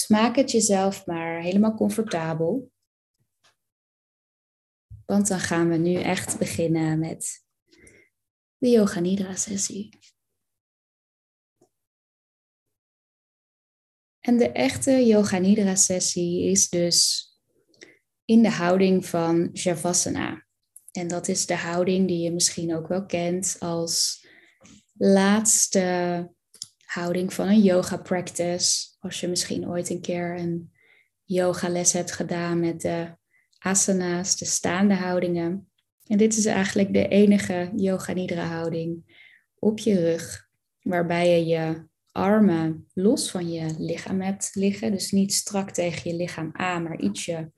[0.00, 2.72] Dus maak het jezelf maar helemaal comfortabel.
[5.06, 7.44] Want dan gaan we nu echt beginnen met
[8.56, 9.98] de Yoga Nidra sessie.
[14.20, 17.28] En de echte Yoga Nidra sessie is dus
[18.24, 20.46] in de houding van Shavasana.
[20.92, 24.26] En dat is de houding die je misschien ook wel kent als
[24.92, 26.34] laatste
[26.92, 28.86] houding van een yoga practice.
[28.98, 30.72] Als je misschien ooit een keer een
[31.24, 33.16] yogales hebt gedaan met de
[33.58, 35.70] asana's, de staande houdingen.
[36.06, 39.18] En dit is eigenlijk de enige yoga nidra houding
[39.54, 40.48] op je rug,
[40.80, 44.92] waarbij je je armen los van je lichaam hebt liggen.
[44.92, 47.52] Dus niet strak tegen je lichaam aan, maar ietsje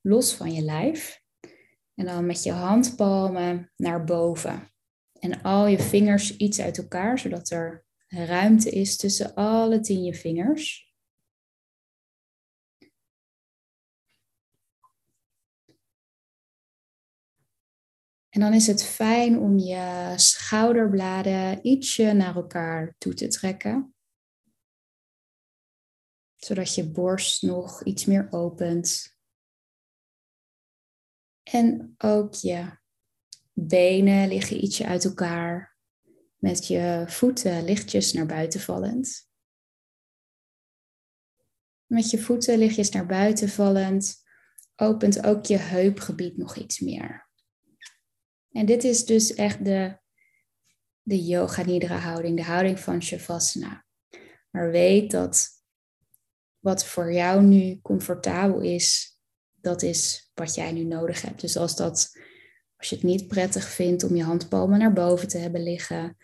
[0.00, 1.20] los van je lijf.
[1.94, 4.70] En dan met je handpalmen naar boven.
[5.20, 10.14] En al je vingers iets uit elkaar, zodat er ruimte is tussen alle tien je
[10.14, 10.86] vingers.
[18.36, 23.94] En dan is het fijn om je schouderbladen ietsje naar elkaar toe te trekken.
[26.36, 29.16] Zodat je borst nog iets meer opent.
[31.42, 32.78] En ook je
[33.52, 35.75] benen liggen ietsje uit elkaar.
[36.46, 39.28] Met je voeten lichtjes naar buiten vallend.
[41.86, 44.14] Met je voeten lichtjes naar buiten vallend
[44.76, 47.28] opent ook je heupgebied nog iets meer.
[48.50, 49.98] En dit is dus echt de,
[51.02, 53.84] de yoga nidra houding, de houding van shavasana.
[54.50, 55.48] Maar weet dat
[56.58, 59.18] wat voor jou nu comfortabel is,
[59.54, 61.40] dat is wat jij nu nodig hebt.
[61.40, 62.10] Dus als, dat,
[62.76, 66.16] als je het niet prettig vindt om je handpalmen naar boven te hebben liggen,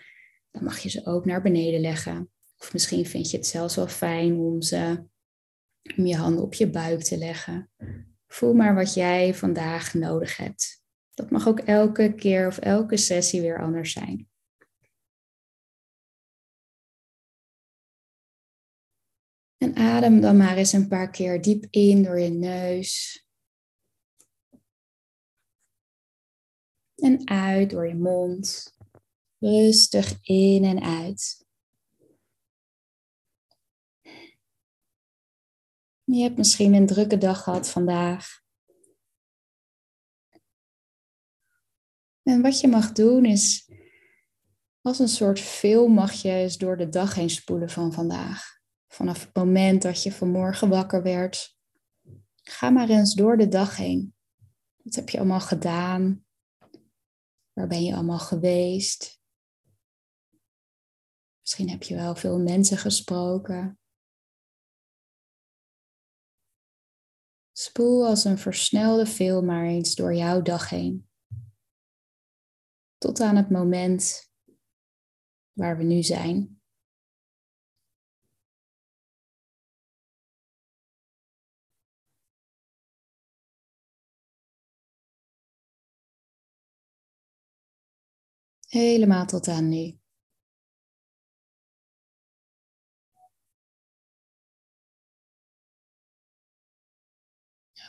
[0.52, 2.30] dan mag je ze ook naar beneden leggen.
[2.58, 5.04] Of misschien vind je het zelfs wel fijn om, ze,
[5.96, 7.70] om je handen op je buik te leggen.
[8.26, 10.82] Voel maar wat jij vandaag nodig hebt.
[11.14, 14.30] Dat mag ook elke keer of elke sessie weer anders zijn.
[19.56, 23.24] En adem dan maar eens een paar keer diep in door je neus.
[26.94, 28.71] En uit door je mond.
[29.42, 31.46] Rustig in en uit.
[36.04, 38.40] Je hebt misschien een drukke dag gehad vandaag.
[42.22, 43.70] En wat je mag doen is,
[44.80, 48.60] als een soort film mag je eens door de dag heen spoelen van vandaag.
[48.88, 51.56] Vanaf het moment dat je vanmorgen wakker werd.
[52.42, 54.14] Ga maar eens door de dag heen.
[54.76, 56.24] Wat heb je allemaal gedaan?
[57.52, 59.21] Waar ben je allemaal geweest?
[61.52, 63.78] Misschien heb je wel veel mensen gesproken.
[67.52, 71.08] Spoel als een versnelde film maar eens door jouw dag heen.
[72.98, 74.30] Tot aan het moment
[75.52, 76.60] waar we nu zijn.
[88.68, 90.01] Helemaal tot aan nu.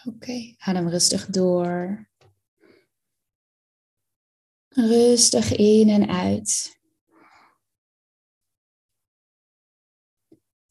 [0.05, 2.07] Oké, okay, adem rustig door.
[4.67, 6.81] Rustig in en uit.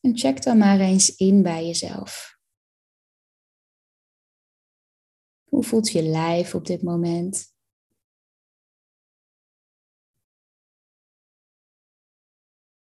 [0.01, 2.39] En check dan maar eens in bij jezelf.
[5.49, 7.55] Hoe voelt je lijf op dit moment?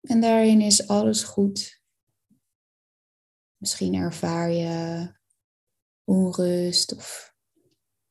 [0.01, 1.81] En daarin is alles goed.
[3.57, 5.19] Misschien ervaar je
[6.11, 7.35] onrust of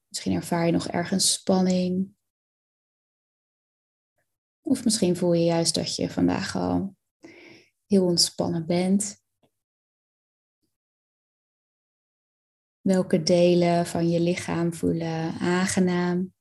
[0.08, 2.14] misschien ervaar je nog ergens spanning.
[4.60, 6.96] Of misschien voel je juist dat je vandaag al
[7.86, 9.24] heel ontspannen bent.
[12.80, 16.34] Welke delen van je lichaam voelen aangenaam?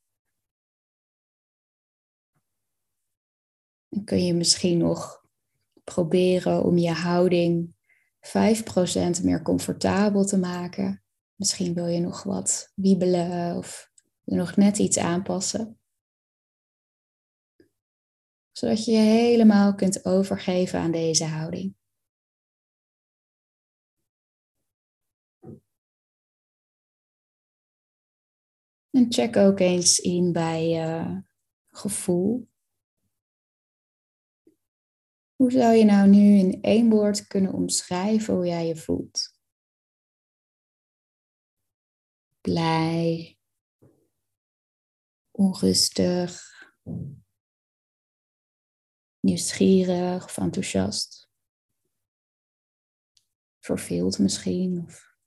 [3.89, 5.25] En kun je misschien nog
[5.83, 7.75] proberen om je houding
[9.19, 11.03] 5% meer comfortabel te maken.
[11.39, 13.91] Misschien wil je nog wat wiebelen of
[14.23, 15.79] nog net iets aanpassen.
[18.51, 21.75] Zodat je je helemaal kunt overgeven aan deze houding.
[28.89, 31.21] En check ook eens in bij je
[31.67, 32.49] gevoel.
[35.35, 39.38] Hoe zou je nou nu in één woord kunnen omschrijven hoe jij je voelt?
[42.49, 43.39] Blij,
[45.31, 46.41] onrustig,
[49.19, 51.29] nieuwsgierig of enthousiast.
[53.59, 55.17] Verveeld misschien of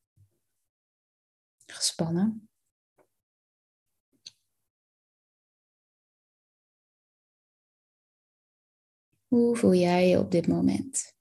[1.66, 2.50] gespannen.
[9.26, 11.20] Hoe voel jij je op dit moment?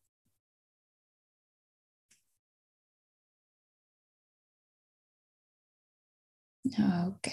[6.79, 7.31] Oké.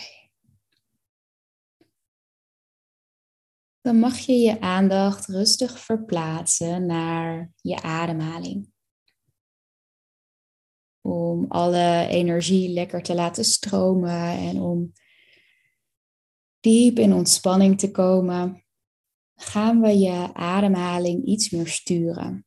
[3.81, 8.73] Dan mag je je aandacht rustig verplaatsen naar je ademhaling.
[11.00, 14.93] Om alle energie lekker te laten stromen en om
[16.61, 18.64] diep in ontspanning te komen,
[19.35, 22.46] gaan we je ademhaling iets meer sturen.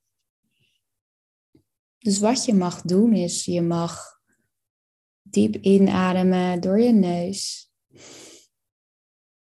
[1.98, 4.21] Dus wat je mag doen is, je mag
[5.22, 7.70] diep inademen door je neus.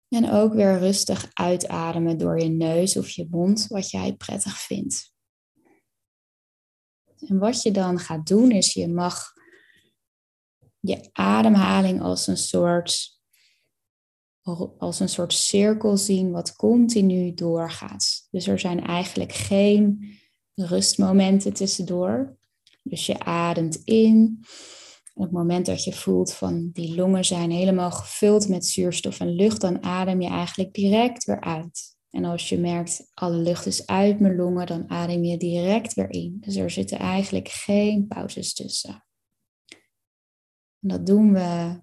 [0.08, 5.14] En ook weer rustig uitademen door je neus of je mond, wat jij prettig vindt.
[7.28, 9.34] En wat je dan gaat doen is, je mag
[10.80, 13.18] je ademhaling als een soort
[14.78, 18.28] als een soort cirkel zien wat continu doorgaat.
[18.32, 20.14] Dus er zijn eigenlijk geen
[20.56, 22.38] rustmomenten tussendoor.
[22.84, 24.44] Dus je ademt in.
[25.20, 29.30] Op het moment dat je voelt van die longen zijn helemaal gevuld met zuurstof en
[29.30, 31.98] lucht, dan adem je eigenlijk direct weer uit.
[32.10, 36.10] En als je merkt, alle lucht is uit mijn longen, dan adem je direct weer
[36.10, 36.38] in.
[36.40, 39.06] Dus er zitten eigenlijk geen pauzes tussen.
[40.80, 41.82] En dat doen we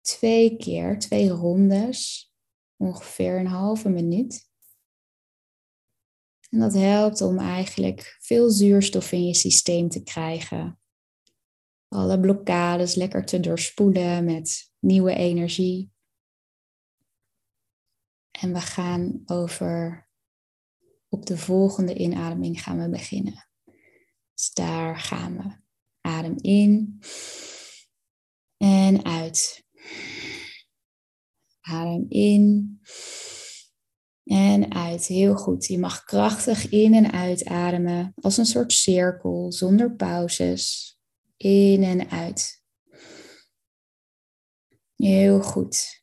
[0.00, 2.32] twee keer, twee rondes,
[2.76, 4.50] ongeveer een halve minuut.
[6.50, 10.80] En dat helpt om eigenlijk veel zuurstof in je systeem te krijgen.
[11.96, 15.92] Alle blokkades lekker te doorspoelen met nieuwe energie.
[18.30, 20.08] En we gaan over,
[21.08, 23.48] op de volgende inademing gaan we beginnen.
[24.34, 25.56] Dus daar gaan we.
[26.00, 27.00] Adem in
[28.56, 29.64] en uit.
[31.60, 32.80] Adem in
[34.24, 35.06] en uit.
[35.06, 35.66] Heel goed.
[35.66, 40.95] Je mag krachtig in en uitademen als een soort cirkel zonder pauzes.
[41.36, 42.64] In en uit.
[44.96, 46.02] Heel goed.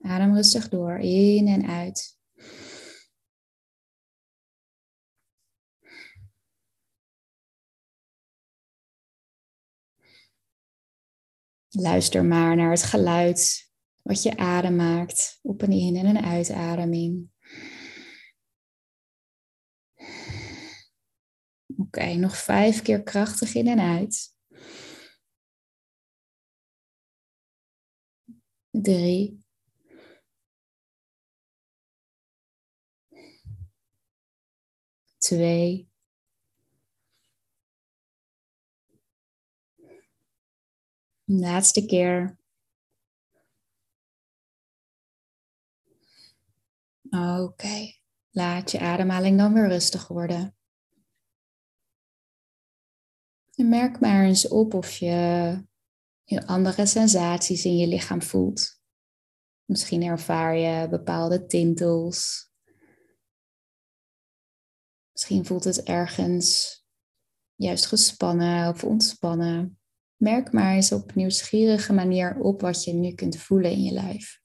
[0.00, 0.98] Adem rustig door.
[0.98, 2.18] In en uit.
[11.68, 13.70] Luister maar naar het geluid
[14.02, 17.33] wat je adem maakt op een in- en een uitademing.
[21.94, 24.36] Oké, nog vijf keer krachtig in en uit.
[28.70, 29.44] Drie.
[35.18, 35.88] Twee.
[41.24, 42.38] Laatste keer.
[47.10, 47.98] Oké,
[48.30, 50.53] laat je ademhaling dan weer rustig worden.
[53.54, 55.64] En merk maar eens op of je,
[56.46, 58.80] andere sensaties in je lichaam voelt.
[59.64, 62.50] Misschien ervaar je bepaalde tintels.
[65.12, 66.78] Misschien voelt het ergens
[67.54, 69.78] juist gespannen of ontspannen.
[70.16, 74.42] Merk maar eens op nieuwsgierige manier op wat je nu kunt voelen in je lijf.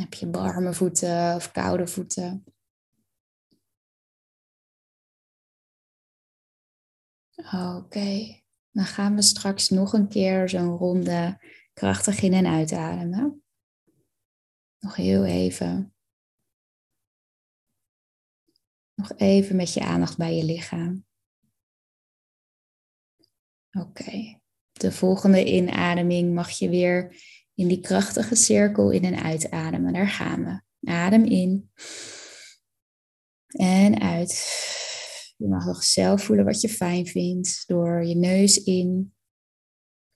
[0.00, 2.44] Heb je warme voeten of koude voeten?
[7.36, 11.38] Oké, dan gaan we straks nog een keer zo'n ronde
[11.72, 13.44] krachtig in en uitademen.
[14.78, 15.94] Nog heel even.
[18.94, 21.06] Nog even met je aandacht bij je lichaam.
[23.78, 24.40] Oké,
[24.72, 27.16] de volgende inademing mag je weer
[27.54, 29.92] in die krachtige cirkel in en uitademen.
[29.92, 30.62] Daar gaan we.
[30.90, 31.70] Adem in
[33.56, 34.62] en uit.
[35.36, 39.14] Je mag nog zelf voelen wat je fijn vindt door je neus in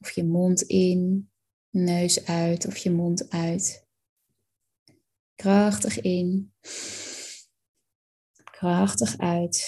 [0.00, 1.30] of je mond in,
[1.70, 3.86] neus uit of je mond uit.
[5.34, 6.52] Krachtig in,
[8.44, 9.66] krachtig uit,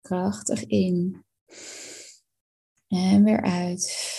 [0.00, 1.24] krachtig in
[2.88, 4.12] en weer uit.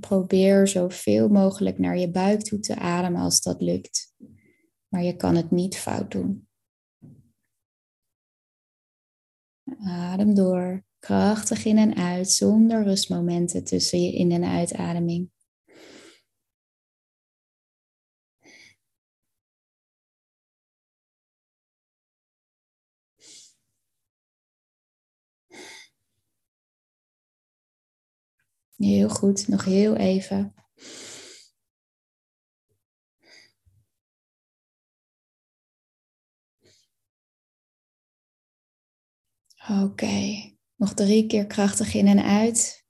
[0.00, 4.14] Probeer zoveel mogelijk naar je buik toe te ademen als dat lukt.
[4.88, 6.48] Maar je kan het niet fout doen.
[9.84, 15.30] Adem door, krachtig in en uit, zonder rustmomenten tussen je in- en uitademing.
[28.78, 30.54] Heel goed, nog heel even.
[39.82, 40.06] Oké,
[40.76, 42.86] nog drie keer krachtig in en uit.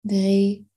[0.00, 0.70] Drie.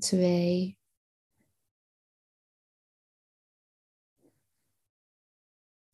[0.00, 0.76] Twee.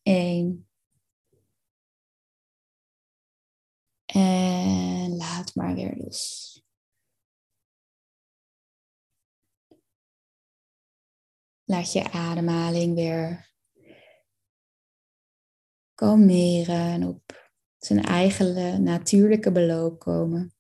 [0.07, 0.68] Eén.
[4.19, 6.53] En laat maar weer los.
[11.65, 13.53] Laat je ademhaling weer
[15.95, 20.55] kalmeren en op zijn eigen natuurlijke beloop komen.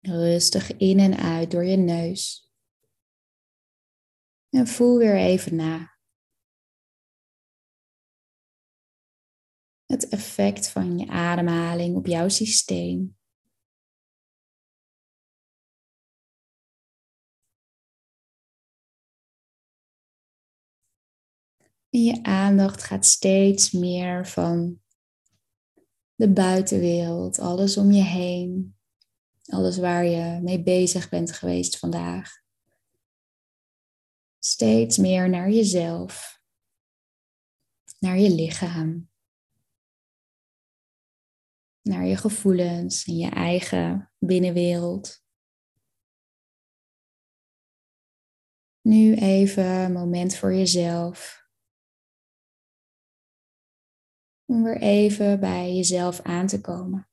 [0.00, 2.50] Rustig in en uit door je neus.
[4.48, 5.95] En voel weer even na.
[9.96, 13.16] Het effect van je ademhaling op jouw systeem.
[21.90, 24.80] En je aandacht gaat steeds meer van
[26.14, 28.76] de buitenwereld, alles om je heen,
[29.44, 32.42] alles waar je mee bezig bent geweest vandaag.
[34.38, 36.40] Steeds meer naar jezelf,
[37.98, 39.08] naar je lichaam,
[41.86, 45.24] naar je gevoelens en je eigen binnenwereld.
[48.80, 51.44] Nu even een moment voor jezelf.
[54.44, 57.08] Om weer even bij jezelf aan te komen.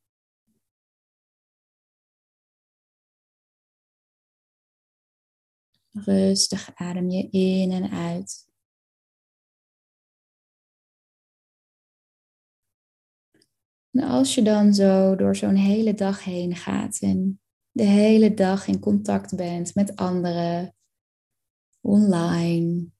[5.91, 8.52] Rustig adem je in en uit.
[13.93, 18.67] En als je dan zo door zo'n hele dag heen gaat en de hele dag
[18.67, 20.75] in contact bent met anderen,
[21.81, 22.91] online,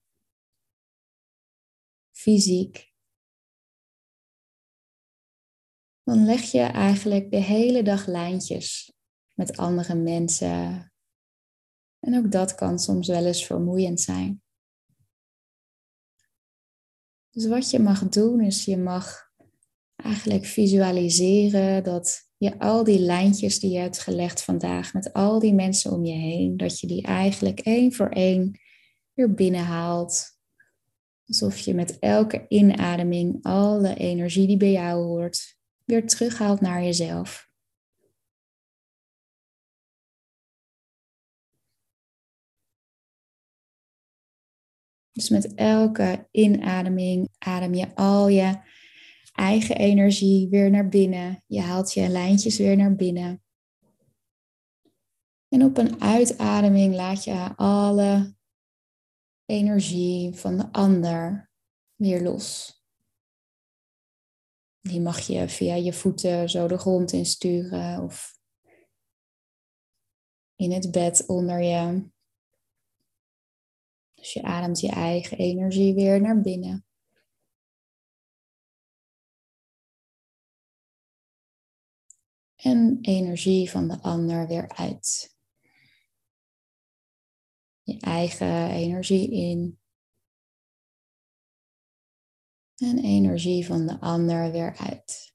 [2.11, 2.93] fysiek,
[6.03, 8.93] dan leg je eigenlijk de hele dag lijntjes
[9.33, 10.91] met andere mensen.
[11.99, 14.43] En ook dat kan soms wel eens vermoeiend zijn.
[17.29, 19.32] Dus wat je mag doen is je mag
[20.03, 25.53] eigenlijk visualiseren dat je al die lijntjes die je hebt gelegd vandaag met al die
[25.53, 28.59] mensen om je heen, dat je die eigenlijk één voor één
[29.13, 30.31] weer binnenhaalt.
[31.27, 37.51] Alsof je met elke inademing alle energie die bij jou hoort weer terughaalt naar jezelf.
[45.11, 48.57] Dus met elke inademing adem je al je
[49.33, 51.43] eigen energie weer naar binnen.
[51.47, 53.43] Je haalt je lijntjes weer naar binnen.
[55.47, 58.35] En op een uitademing laat je alle
[59.45, 61.51] energie van de ander
[61.95, 62.77] weer los.
[64.81, 68.37] Die mag je via je voeten zo de grond insturen of
[70.55, 72.11] in het bed onder je.
[74.13, 76.85] Dus je ademt je eigen energie weer naar binnen.
[82.63, 85.35] En energie van de ander weer uit.
[87.81, 89.79] Je eigen energie in.
[92.75, 95.33] En energie van de ander weer uit.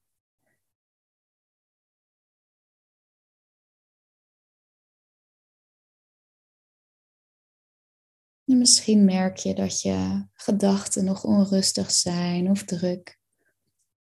[8.44, 13.18] En misschien merk je dat je gedachten nog onrustig zijn of druk.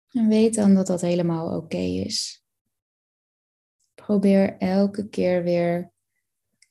[0.09, 2.43] En weet dan dat dat helemaal oké is.
[4.09, 5.93] Probeer elke keer weer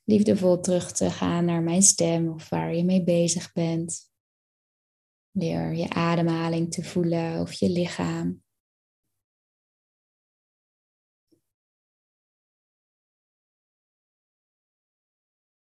[0.03, 4.11] liefdevol terug te gaan naar mijn stem of waar je mee bezig bent.
[5.31, 8.43] Weer je ademhaling te voelen of je lichaam.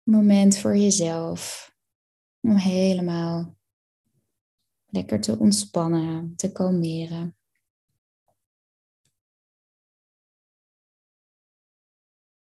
[0.02, 1.72] Moment voor jezelf
[2.40, 3.56] om helemaal
[4.86, 7.36] lekker te ontspannen, te kalmeren.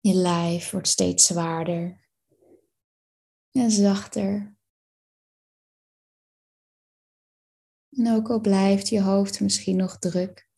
[0.01, 2.09] Je lijf wordt steeds zwaarder
[3.51, 4.57] en zachter.
[7.91, 10.49] En ook al blijft je hoofd misschien nog druk,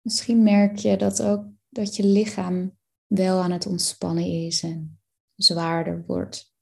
[0.00, 5.00] misschien merk je dat ook dat je lichaam wel aan het ontspannen is en
[5.34, 6.54] zwaarder wordt.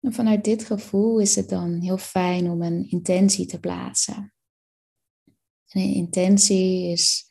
[0.00, 4.34] En vanuit dit gevoel is het dan heel fijn om een intentie te plaatsen.
[5.72, 7.30] En intentie is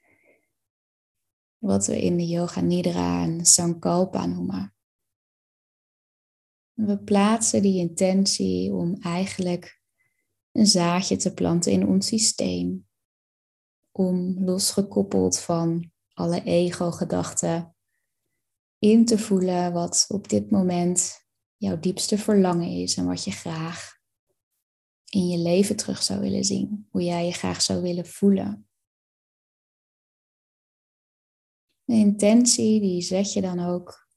[1.57, 4.75] wat we in de Yoga Nidra en Sankalpa noemen.
[6.73, 9.81] We plaatsen die intentie om eigenlijk
[10.51, 12.87] een zaadje te planten in ons systeem.
[13.91, 17.75] Om losgekoppeld van alle ego-gedachten
[18.79, 21.25] in te voelen wat op dit moment
[21.57, 24.00] jouw diepste verlangen is en wat je graag
[25.11, 26.87] in je leven terug zou willen zien.
[26.89, 28.69] Hoe jij je graag zou willen voelen.
[31.83, 34.07] De intentie die zet je dan ook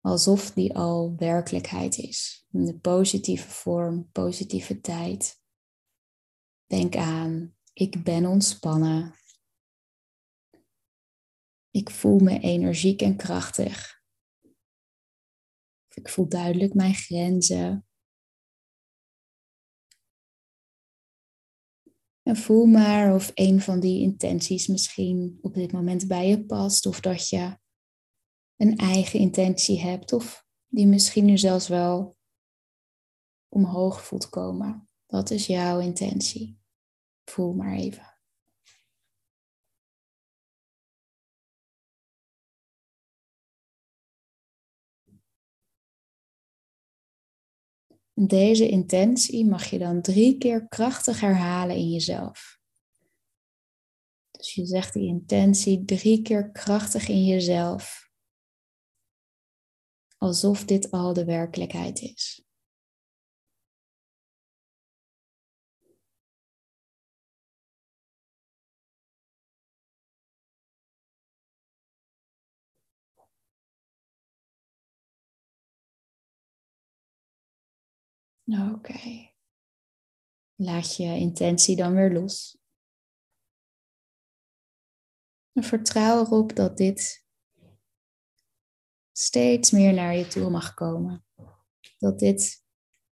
[0.00, 2.46] alsof die al werkelijkheid is.
[2.50, 5.42] In de positieve vorm, positieve tijd.
[6.66, 9.14] Denk aan, ik ben ontspannen.
[11.70, 14.02] Ik voel me energiek en krachtig.
[15.94, 17.86] Ik voel duidelijk mijn grenzen.
[22.24, 26.86] En voel maar of een van die intenties misschien op dit moment bij je past.
[26.86, 27.58] Of dat je
[28.56, 30.12] een eigen intentie hebt.
[30.12, 32.16] Of die misschien nu zelfs wel
[33.48, 34.88] omhoog voelt komen.
[35.06, 36.58] Dat is jouw intentie.
[37.24, 38.13] Voel maar even.
[48.20, 52.58] Deze intentie mag je dan drie keer krachtig herhalen in jezelf.
[54.30, 58.10] Dus je zegt die intentie drie keer krachtig in jezelf.
[60.16, 62.43] Alsof dit al de werkelijkheid is.
[78.46, 79.32] Oké.
[80.54, 82.58] Laat je intentie dan weer los.
[85.52, 87.26] En vertrouw erop dat dit
[89.12, 91.24] steeds meer naar je toe mag komen.
[91.98, 92.64] Dat dit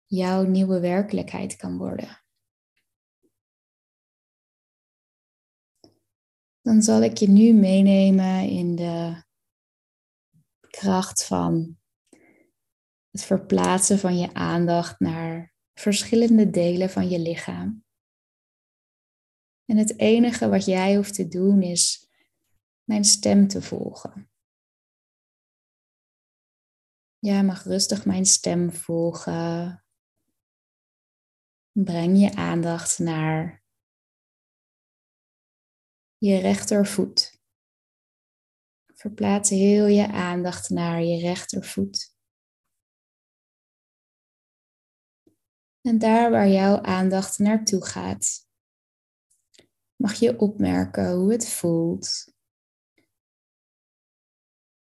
[0.05, 2.23] jouw nieuwe werkelijkheid kan worden.
[6.61, 9.23] Dan zal ik je nu meenemen in de
[10.59, 11.77] kracht van
[13.15, 17.85] het verplaatsen van je aandacht naar verschillende delen van je lichaam.
[19.65, 22.09] En het enige wat jij hoeft te doen is
[22.83, 24.31] mijn stem te volgen.
[27.19, 29.83] Jij mag rustig mijn stem volgen.
[31.71, 33.63] Breng je aandacht naar
[36.17, 37.41] je rechtervoet.
[38.85, 42.14] Verplaats heel je aandacht naar je rechtervoet.
[45.85, 48.47] En daar waar jouw aandacht naartoe gaat,
[49.95, 52.33] mag je opmerken hoe het voelt.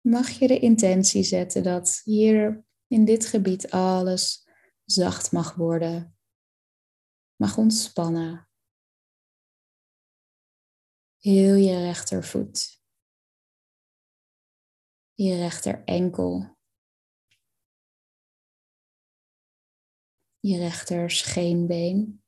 [0.01, 4.49] Mag je de intentie zetten dat hier in dit gebied alles
[4.86, 6.17] zacht mag worden,
[7.36, 8.49] mag ontspannen.
[11.17, 12.81] Heel je rechtervoet,
[15.13, 16.54] je rechter enkel.
[20.45, 22.23] Je rechter scheenbeen,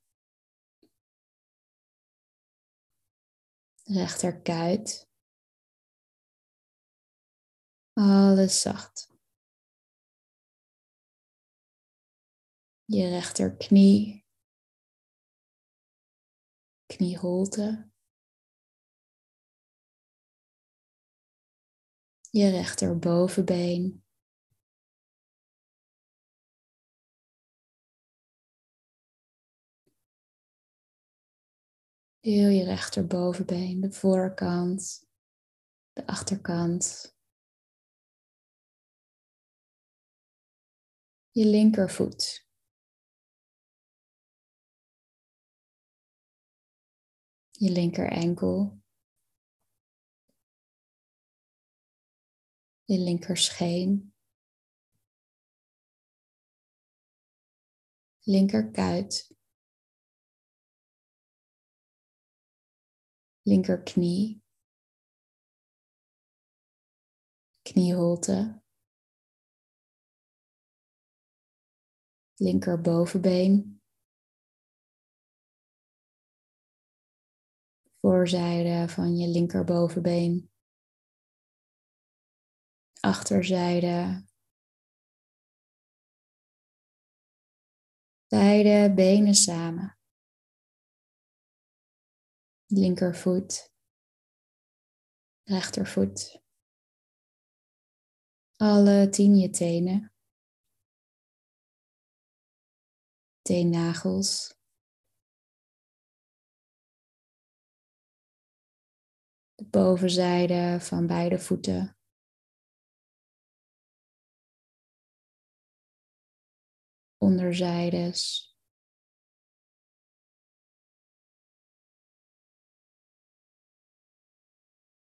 [3.84, 5.10] rechterkuit.
[7.94, 9.14] Alles zacht.
[12.86, 14.26] Je rechterknie,
[16.86, 17.92] knieholte.
[22.30, 24.07] Je rechterbovenbeen.
[32.28, 35.08] Heel je rechterbovenbeen, de voorkant,
[35.94, 37.16] de achterkant.
[41.30, 42.48] Je linkervoet.
[47.52, 48.82] Je linker enkel.
[52.86, 54.14] Je linker scheen.
[58.20, 59.37] Linkerkuit.
[63.48, 64.44] Linkerknie,
[67.62, 68.62] knieholte,
[72.36, 73.82] linker bovenbeen,
[78.00, 80.52] voorzijde van je linkerbovenbeen,
[83.00, 84.26] achterzijde,
[88.28, 89.97] beide benen samen,
[92.68, 93.74] linkervoet,
[95.44, 96.42] rechtervoet,
[98.56, 100.12] alle tien je tenen.
[103.48, 104.56] teennagels.
[109.56, 111.98] De bovenzijde van beide voeten.
[117.18, 118.57] Onderzijdes.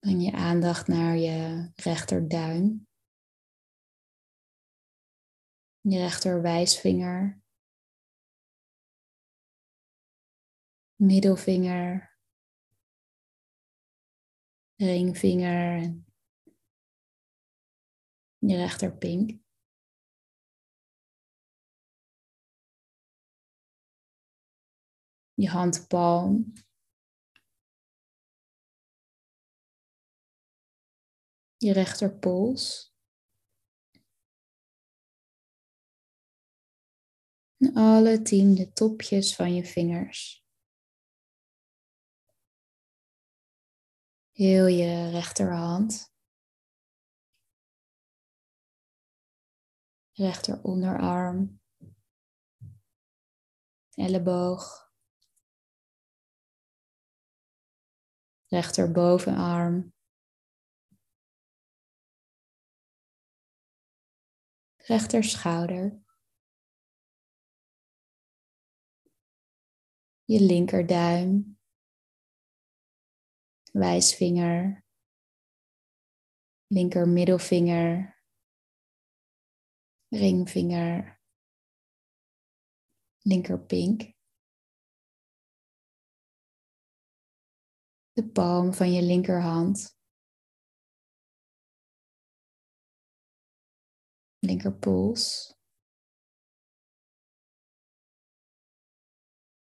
[0.06, 2.86] Breng je aandacht naar je rechterduim.
[5.80, 7.42] Je rechterwijsvinger.
[10.96, 12.18] middelvinger,
[14.76, 15.80] ringvinger
[18.38, 19.40] je rechterpink.
[25.34, 26.52] Je handpalm.
[31.66, 32.94] Je rechterpols.
[37.56, 40.46] En alle tien de topjes van je vingers.
[44.30, 46.14] Heel je rechterhand.
[50.12, 51.60] Rechter onderarm.
[53.94, 54.92] Elleboog.
[58.46, 58.92] Rechter
[64.88, 66.04] Rechter schouder.
[70.24, 71.58] Je linkerduim
[73.72, 74.84] wijsvinger,
[76.66, 78.22] linker middelvinger,
[80.08, 81.20] ringvinger,
[83.18, 84.14] linkerpink.
[88.12, 89.95] De palm van je linkerhand.
[94.46, 95.54] Linkerpols.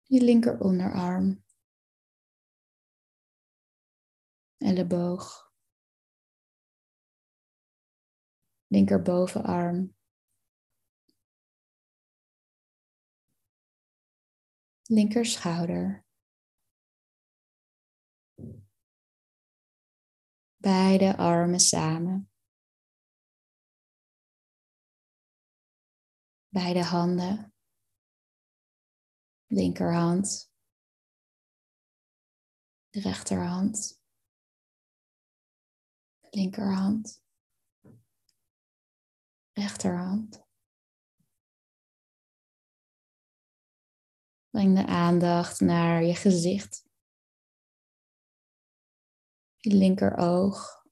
[0.03, 1.45] Je linker onderarm.
[4.57, 5.53] elleboog,
[8.67, 9.95] linkerbovenarm,
[14.89, 16.05] linker schouder,
[20.57, 22.29] beide armen samen,
[26.49, 27.53] beide handen,
[29.47, 30.51] linkerhand,
[32.89, 33.97] rechterhand
[36.37, 37.23] linkerhand,
[39.53, 40.45] rechterhand.
[44.49, 46.85] Breng de aandacht naar je gezicht.
[49.57, 50.85] Je linkeroog,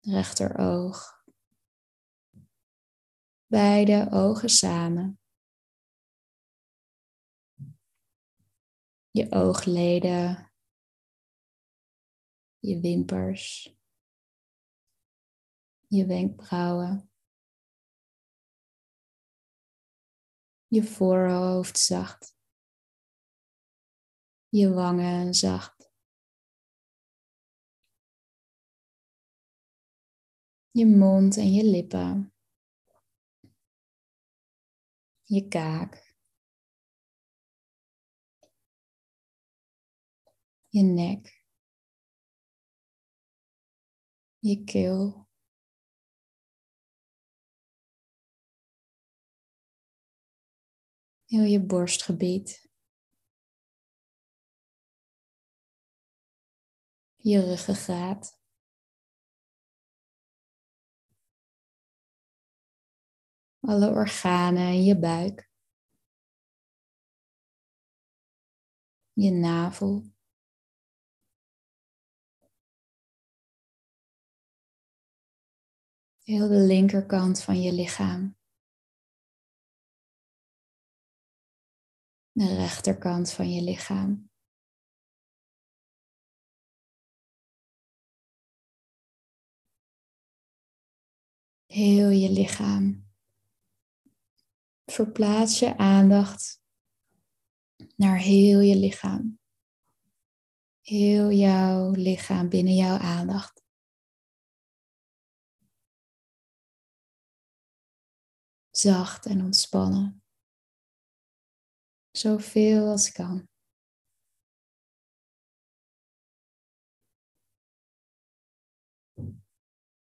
[0.00, 1.17] rechteroog.
[3.50, 5.20] Beide ogen samen.
[9.10, 10.48] Je oogleden
[12.60, 13.76] je wimpers,
[15.86, 17.12] je wenkbrauwen,
[20.66, 22.36] je voorhoofd zacht,
[24.48, 25.92] je wangen zacht,
[30.70, 32.32] je mond en je lippen,
[35.28, 35.92] je kaak.
[40.70, 41.38] Je nek.
[44.40, 45.26] je keel.
[51.26, 52.68] Heel je borstgebied.
[57.16, 58.37] Je ruggengraat.
[63.68, 65.50] alle organen je buik,
[69.12, 70.02] je navel.
[76.18, 78.36] Heel de linkerkant van je lichaam.
[82.32, 84.30] De rechterkant van je lichaam.
[91.66, 93.07] Heel je lichaam.
[94.90, 96.62] Verplaats je aandacht
[97.96, 99.38] naar heel je lichaam.
[100.80, 103.64] Heel jouw lichaam binnen jouw aandacht.
[108.70, 110.22] Zacht en ontspannen.
[112.10, 113.48] Zoveel als kan.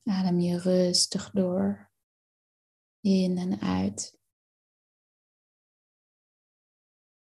[0.02, 1.90] Adem je rustig door,
[3.00, 4.19] in en uit.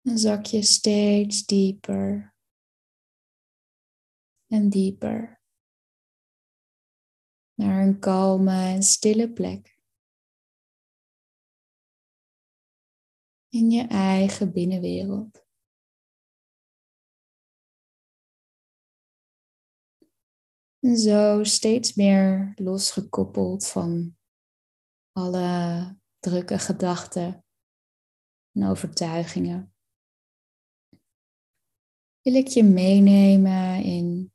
[0.06, 2.36] Dan zak je steeds dieper
[4.48, 5.42] en dieper
[7.54, 9.80] naar een kalme en stille plek.
[13.48, 15.46] In je eigen binnenwereld.
[20.80, 24.18] En zo steeds meer losgekoppeld van
[25.12, 27.46] alle drukke gedachten
[28.52, 29.75] en overtuigingen.
[32.26, 34.34] Wil ik je meenemen in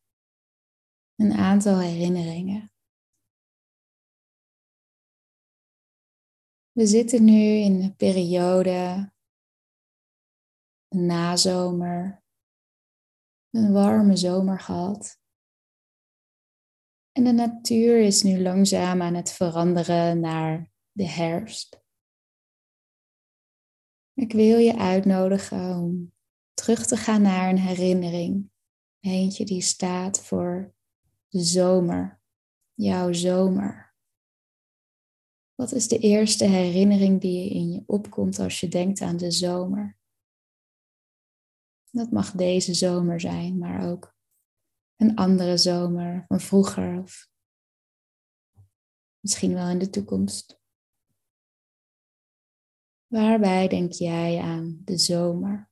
[1.14, 2.72] een aantal herinneringen.
[6.72, 9.12] We zitten nu in de periode
[10.88, 12.24] een nazomer,
[13.50, 15.20] een warme zomer gehad.
[17.12, 21.82] En de natuur is nu langzaam aan het veranderen naar de herfst.
[24.12, 26.18] Ik wil je uitnodigen om
[26.60, 28.50] terug te gaan naar een herinnering.
[29.00, 30.74] Eentje die staat voor
[31.28, 32.20] de zomer,
[32.74, 33.94] jouw zomer.
[35.54, 39.30] Wat is de eerste herinnering die je in je opkomt als je denkt aan de
[39.30, 39.98] zomer?
[41.90, 44.16] Dat mag deze zomer zijn, maar ook
[44.96, 47.28] een andere zomer van vroeger of
[49.20, 50.60] misschien wel in de toekomst.
[53.06, 55.69] Waarbij denk jij aan de zomer?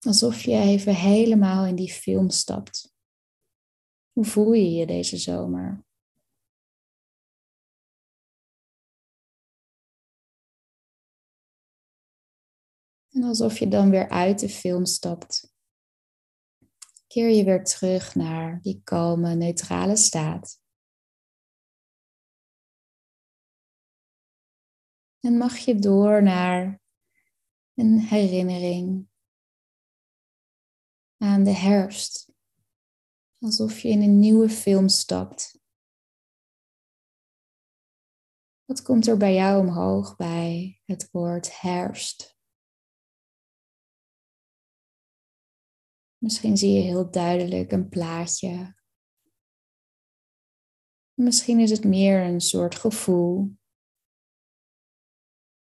[0.00, 2.94] Alsof je even helemaal in die film stapt.
[4.12, 5.84] Hoe voel je je deze zomer?
[13.10, 15.54] En alsof je dan weer uit de film stapt,
[17.06, 20.60] keer je weer terug naar die kalme, neutrale staat.
[25.20, 26.80] En mag je door naar
[27.74, 29.09] een herinnering
[31.22, 32.32] aan de herfst.
[33.38, 35.60] Alsof je in een nieuwe film stapt.
[38.64, 42.38] Wat komt er bij jou omhoog bij het woord herfst?
[46.18, 48.74] Misschien zie je heel duidelijk een plaatje.
[51.14, 53.56] Misschien is het meer een soort gevoel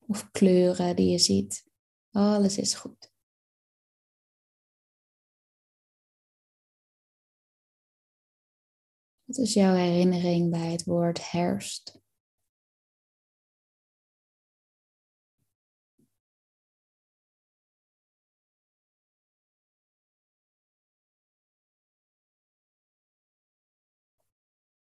[0.08, 1.70] of kleuren die je ziet.
[2.10, 3.15] Alles is goed.
[9.36, 12.02] Wat is jouw herinnering bij het woord herfst?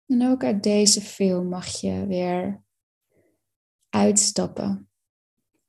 [0.06, 2.64] En ook uit deze film mag je weer
[3.88, 4.90] uitstappen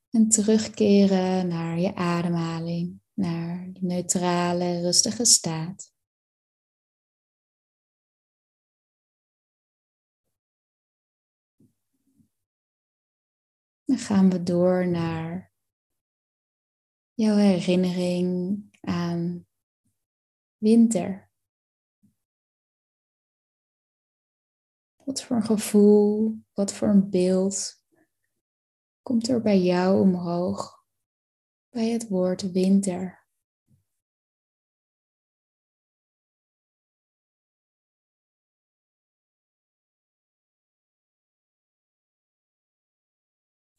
[0.09, 5.96] en terugkeren naar je ademhaling, naar de neutrale, rustige staat.
[13.87, 15.51] Dan gaan we door naar
[17.13, 19.47] jouw herinnering aan
[20.57, 21.31] winter.
[25.03, 27.83] Wat voor een gevoel, wat voor een beeld
[29.01, 30.85] komt er bij jou omhoog
[31.69, 33.16] bij het woord winter?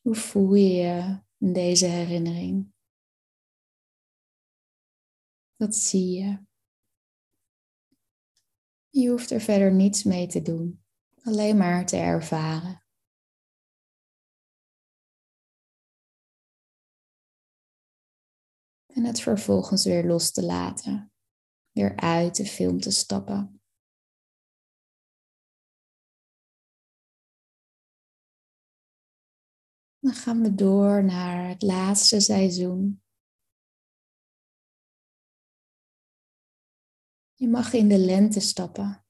[0.08, 2.72] Hoe voel je je in deze herinnering?
[5.56, 6.44] Wat zie je?
[8.88, 10.84] Je hoeft er verder niets mee te doen,
[11.22, 12.84] alleen maar te ervaren.
[18.86, 21.12] En het vervolgens weer los te laten,
[21.70, 23.57] weer uit de film te stappen.
[30.08, 33.02] Dan gaan we door naar het laatste seizoen.
[37.34, 39.04] Je mag in de lente stappen.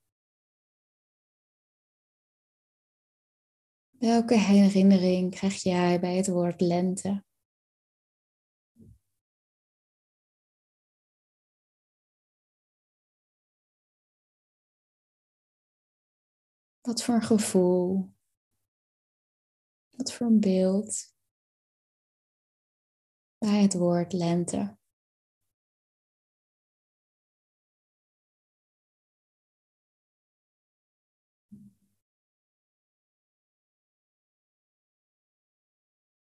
[3.91, 7.25] Welke herinnering krijg jij bij het woord lente?
[16.81, 18.17] Wat voor gevoel
[19.99, 21.15] wat voor een beeld
[23.39, 24.79] bij het woord lente?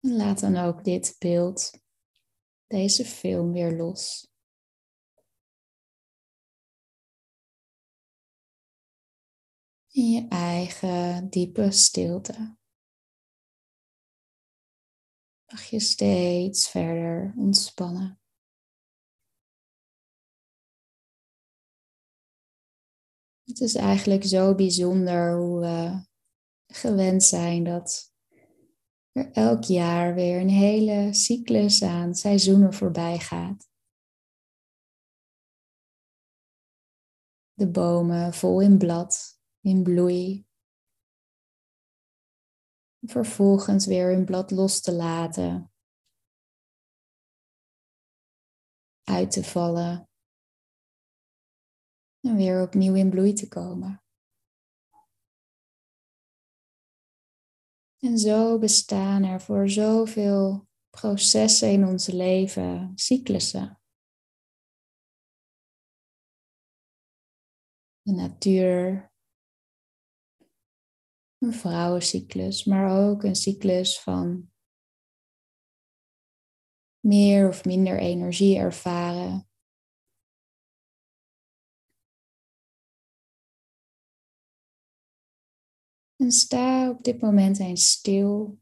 [0.00, 1.70] laat dan ook dit beeld,
[2.66, 4.34] deze film weer los.
[9.88, 12.56] In je eigen diepe stilte.
[15.56, 18.20] Mag je steeds verder ontspannen.
[23.44, 26.06] Het is eigenlijk zo bijzonder hoe we
[26.66, 28.12] gewend zijn dat
[29.12, 33.68] er elk jaar weer een hele cyclus aan seizoenen voorbij gaat.
[37.52, 40.45] De bomen vol in blad, in bloei.
[43.06, 45.72] Vervolgens weer hun blad los te laten.
[49.02, 50.08] Uit te vallen.
[52.20, 54.00] En weer opnieuw in bloei te komen.
[57.98, 63.80] En zo bestaan er voor zoveel processen in ons leven, cyclussen.
[68.02, 69.12] De natuur,
[71.46, 74.50] een vrouwencyclus, maar ook een cyclus van
[77.00, 79.48] meer of minder energie ervaren.
[86.16, 88.60] En sta op dit moment eens stil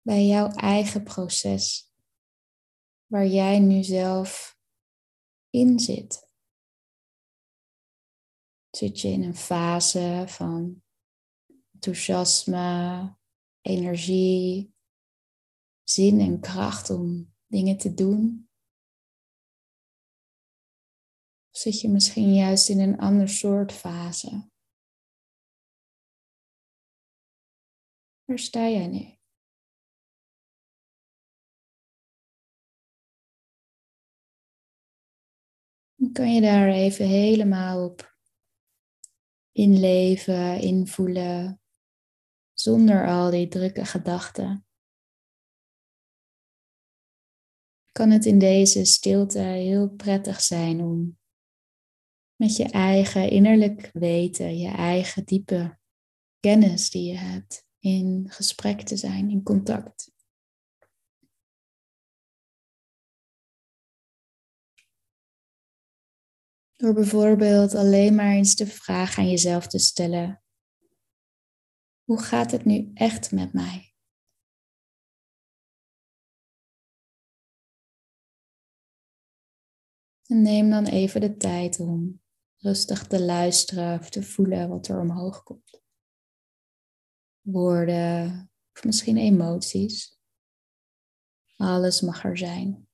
[0.00, 1.92] bij jouw eigen proces,
[3.06, 4.58] waar jij nu zelf
[5.50, 6.31] in zit.
[8.76, 10.82] Zit je in een fase van
[11.72, 13.16] enthousiasme,
[13.60, 14.74] energie,
[15.82, 18.50] zin en kracht om dingen te doen?
[21.50, 24.50] Of zit je misschien juist in een ander soort fase?
[28.24, 29.16] Waar sta jij nu?
[35.94, 38.11] Dan kan je daar even helemaal op
[39.52, 41.60] inleven, invoelen,
[42.52, 44.66] zonder al die drukke gedachten.
[47.92, 51.18] Kan het in deze stilte heel prettig zijn om
[52.36, 55.78] met je eigen innerlijk weten, je eigen diepe
[56.40, 60.11] kennis die je hebt, in gesprek te zijn, in contact.
[66.82, 70.42] Door bijvoorbeeld alleen maar eens de vraag aan jezelf te stellen:
[72.04, 73.94] hoe gaat het nu echt met mij?
[80.26, 82.20] En neem dan even de tijd om
[82.56, 85.82] rustig te luisteren of te voelen wat er omhoog komt
[87.40, 90.20] woorden of misschien emoties.
[91.56, 92.91] Alles mag er zijn.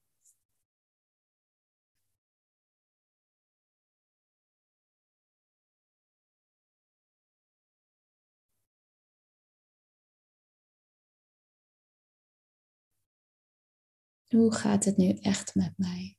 [14.39, 16.19] Hoe gaat het nu echt met mij?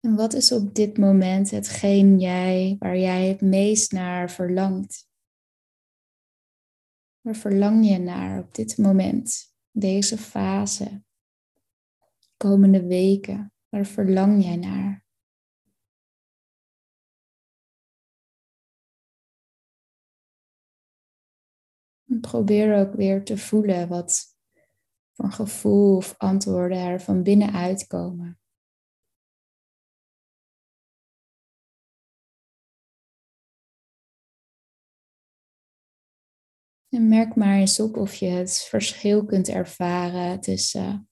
[0.00, 5.08] En wat is op dit moment hetgeen jij, waar jij het meest naar verlangt?
[7.20, 11.04] Waar verlang je naar op dit moment, deze fase,
[12.36, 13.52] komende weken?
[13.68, 15.05] Waar verlang jij naar?
[22.20, 24.36] Probeer ook weer te voelen wat
[25.12, 28.40] voor gevoel of antwoorden er van binnenuit komen.
[36.88, 41.08] En merk maar eens op of je het verschil kunt ervaren tussen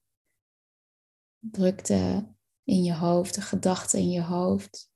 [1.38, 2.34] drukte
[2.64, 4.93] in je hoofd, de gedachten in je hoofd.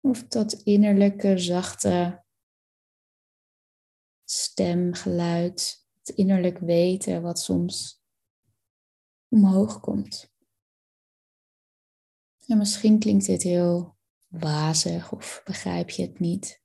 [0.00, 2.24] Of dat innerlijke zachte
[4.24, 8.02] stemgeluid, het innerlijk weten wat soms
[9.28, 10.32] omhoog komt.
[12.46, 13.96] En misschien klinkt dit heel
[14.26, 16.62] wazig of begrijp je het niet.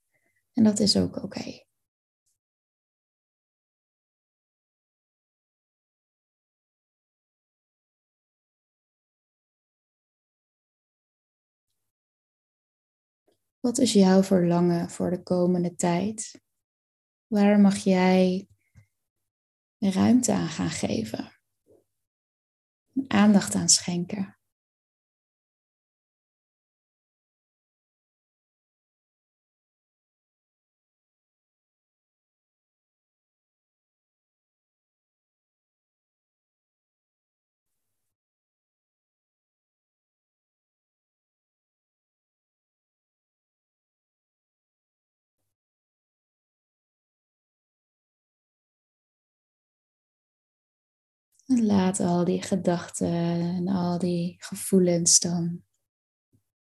[0.54, 1.66] En dat is ook oké.
[13.64, 16.42] Wat is jouw verlangen voor de komende tijd?
[17.28, 18.48] Waar mag jij
[19.78, 21.32] ruimte aan gaan geven?
[23.08, 24.38] Aandacht aan schenken?
[51.46, 55.64] En laat al die gedachten en al die gevoelens dan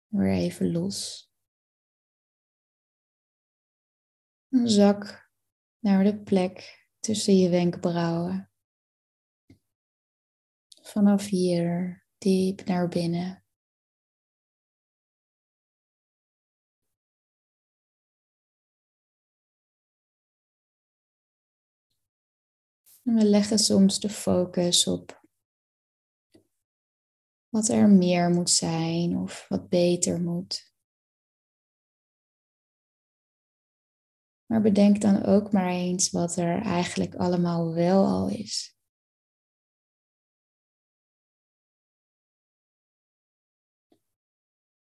[0.07, 1.29] weer even los.
[4.49, 5.31] Zak
[5.79, 8.51] naar de plek tussen je wenkbrauwen.
[10.81, 13.46] Vanaf hier diep naar binnen.
[23.07, 25.25] En we leggen soms de focus op
[27.49, 30.73] wat er meer moet zijn of wat beter moet.
[34.45, 38.77] Maar bedenk dan ook maar eens wat er eigenlijk allemaal wel al is.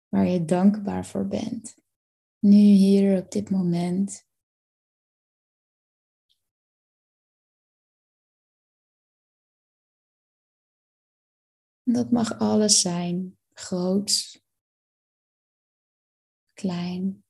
[0.08, 1.74] Waar je dankbaar voor bent.
[2.38, 4.32] Nu, hier, op dit moment.
[11.84, 14.42] Dat mag alles zijn, groot,
[16.52, 17.24] klein.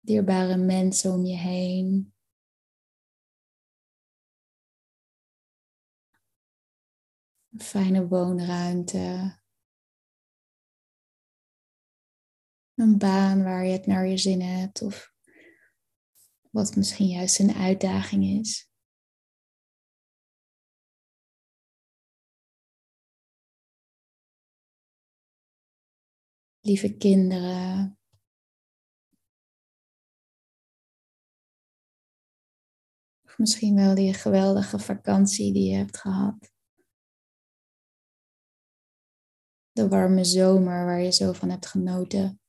[0.00, 2.14] Dierbare mensen om je heen.
[7.50, 9.38] Een fijne woonruimte.
[12.74, 15.12] Een baan waar je het naar je zin hebt of
[16.50, 18.73] wat misschien juist een uitdaging is.
[26.64, 27.98] Lieve kinderen.
[33.24, 36.52] Of misschien wel die geweldige vakantie die je hebt gehad.
[39.72, 42.40] De warme zomer waar je zo van hebt genoten.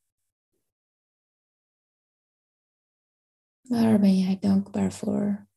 [3.61, 5.47] Waar ben jij dankbaar voor?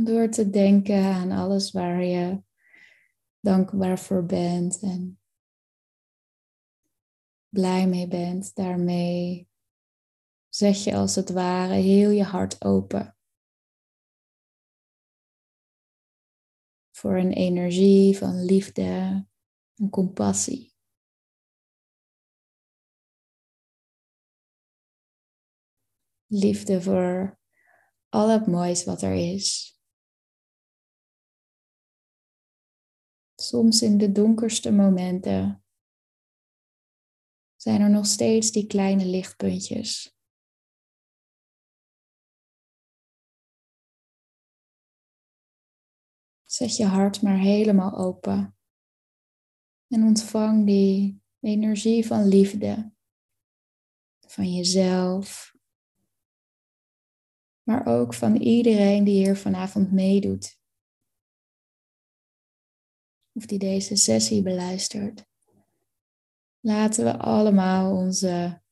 [0.00, 2.42] Door te denken aan alles waar je
[3.40, 5.20] dankbaar voor bent en
[7.48, 9.48] blij mee bent, daarmee
[10.48, 13.16] zet je als het ware heel je hart open.
[16.90, 18.82] Voor een energie van liefde
[19.74, 20.74] en compassie.
[26.26, 27.40] Liefde voor
[28.08, 29.80] al het moois wat er is.
[33.42, 35.64] Soms in de donkerste momenten
[37.56, 40.16] zijn er nog steeds die kleine lichtpuntjes.
[46.44, 48.56] Zet je hart maar helemaal open
[49.88, 52.92] en ontvang die energie van liefde
[54.26, 55.54] van jezelf,
[57.62, 60.61] maar ook van iedereen die hier vanavond meedoet
[63.32, 65.24] of die deze sessie beluistert.
[66.60, 68.62] Laten we allemaal onze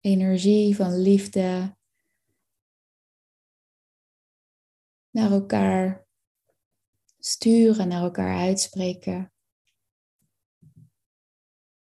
[0.00, 1.76] energie van liefde
[5.10, 6.06] naar elkaar
[7.18, 9.32] sturen, naar elkaar uitspreken.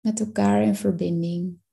[0.01, 1.65] Met elkaar in verbinding.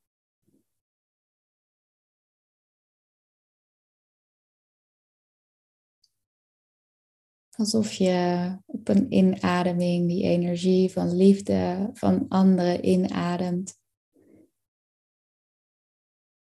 [7.56, 13.82] Alsof je op een inademing die energie van liefde van anderen inademt.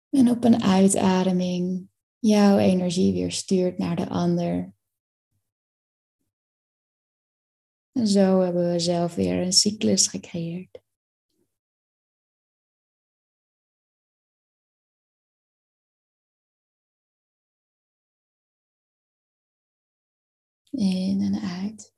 [0.09, 1.89] En op een uitademing
[2.19, 4.73] jouw energie weer stuurt naar de ander.
[7.93, 10.83] En zo hebben we zelf weer een cyclus gecreëerd.
[20.79, 21.95] In en uit.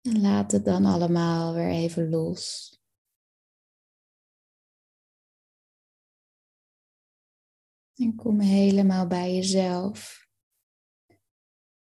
[0.00, 2.72] En laat het dan allemaal weer even los.
[7.94, 10.28] En kom helemaal bij jezelf.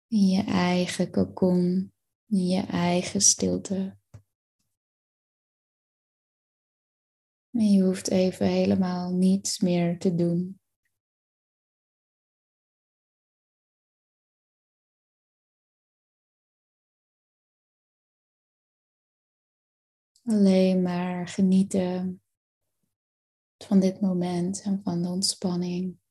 [0.06, 1.92] In je eigen kokon,
[2.26, 4.00] in je eigen stilte.
[7.52, 10.60] En je hoeft even helemaal niets meer te doen.
[20.24, 22.22] Alleen maar genieten
[23.58, 26.01] van dit moment en van de ontspanning.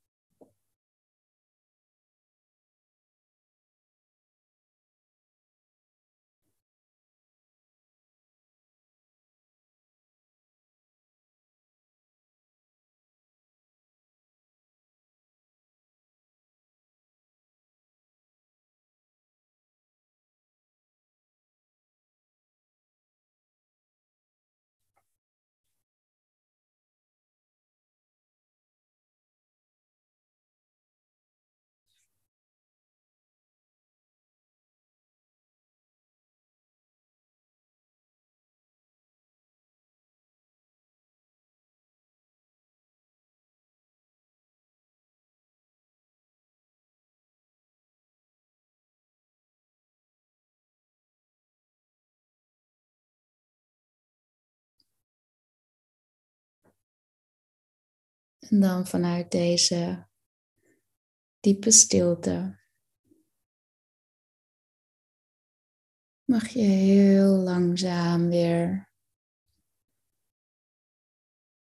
[58.52, 60.08] En dan vanuit deze
[61.40, 62.60] diepe stilte
[66.24, 68.90] mag je heel langzaam weer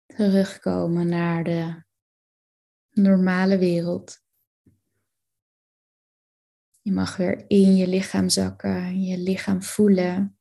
[0.07, 1.83] terugkomen naar de
[2.91, 4.23] normale wereld.
[6.81, 10.39] Je mag weer in je lichaam zakken, je lichaam voelen,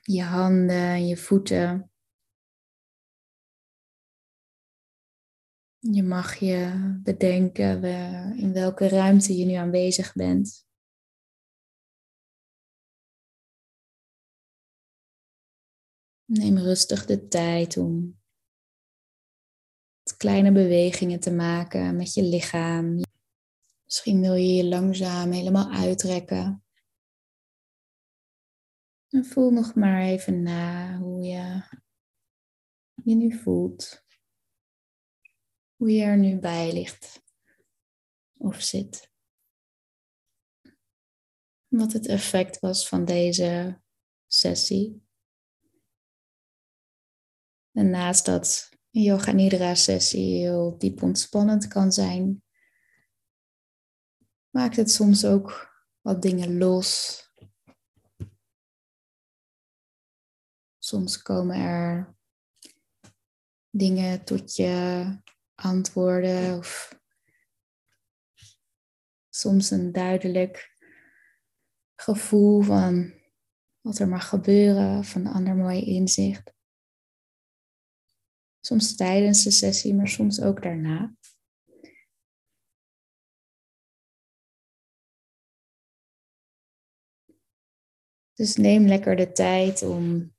[0.00, 1.89] je handen, je voeten.
[5.82, 7.82] Je mag je bedenken
[8.36, 10.66] in welke ruimte je nu aanwezig bent.
[16.24, 18.20] Neem rustig de tijd om
[20.16, 23.00] kleine bewegingen te maken met je lichaam.
[23.84, 26.64] Misschien wil je je langzaam helemaal uitrekken.
[29.08, 31.62] En voel nog maar even na hoe je
[33.04, 34.08] je nu voelt
[35.80, 37.22] hoe je er nu bij ligt
[38.36, 39.12] of zit.
[41.68, 43.80] Wat het effect was van deze
[44.26, 45.02] sessie.
[47.72, 52.42] En naast dat een Yoga Nidra sessie heel diep ontspannend kan zijn,
[54.50, 57.22] maakt het soms ook wat dingen los.
[60.78, 62.16] Soms komen er
[63.70, 65.04] dingen tot je
[65.62, 66.98] antwoorden of
[69.28, 70.76] soms een duidelijk
[71.94, 73.12] gevoel van
[73.80, 76.54] wat er mag gebeuren of een ander mooi inzicht.
[78.60, 81.14] Soms tijdens de sessie, maar soms ook daarna.
[88.32, 90.34] Dus neem lekker de tijd om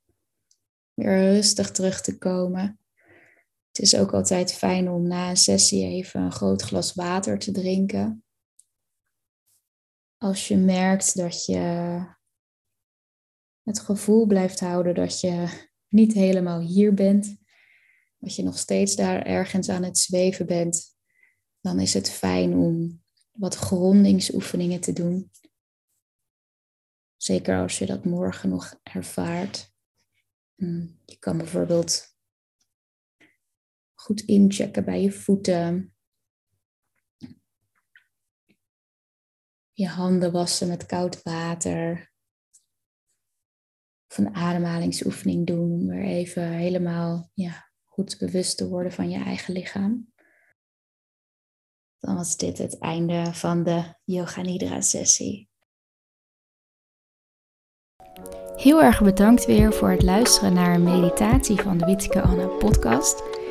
[0.94, 2.81] weer rustig terug te komen.
[3.72, 7.52] Het is ook altijd fijn om na een sessie even een groot glas water te
[7.52, 8.24] drinken.
[10.16, 11.58] Als je merkt dat je
[13.62, 17.36] het gevoel blijft houden dat je niet helemaal hier bent,
[18.18, 20.96] dat je nog steeds daar ergens aan het zweven bent,
[21.60, 25.30] dan is het fijn om wat grondingsoefeningen te doen.
[27.16, 29.72] Zeker als je dat morgen nog ervaart.
[31.04, 32.11] Je kan bijvoorbeeld
[34.02, 35.94] goed inchecken bij je voeten.
[39.72, 42.12] Je handen wassen met koud water.
[44.08, 49.54] Of een ademhalingsoefening doen weer even helemaal ja, goed bewust te worden van je eigen
[49.54, 50.12] lichaam.
[51.98, 55.50] dan was dit het einde van de Yoga Nidra sessie.
[58.54, 63.41] Heel erg bedankt weer voor het luisteren naar een meditatie van de Wietke Anna podcast.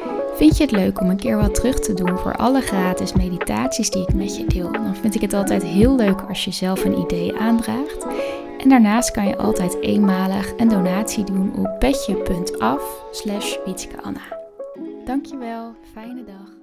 [0.41, 3.89] Vind je het leuk om een keer wat terug te doen voor alle gratis meditaties
[3.89, 4.71] die ik met je deel?
[4.71, 8.05] Dan vind ik het altijd heel leuk als je zelf een idee aandraagt.
[8.57, 13.57] En daarnaast kan je altijd eenmalig een donatie doen op petje.af slash
[15.05, 16.60] Dankjewel, fijne dag.